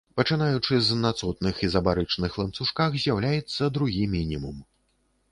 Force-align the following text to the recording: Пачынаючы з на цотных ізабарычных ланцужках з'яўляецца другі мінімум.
Пачынаючы 0.19 0.77
з 0.83 0.95
на 1.01 1.09
цотных 1.19 1.59
ізабарычных 1.67 2.37
ланцужках 2.41 2.97
з'яўляецца 3.03 3.69
другі 3.77 4.03
мінімум. 4.15 4.57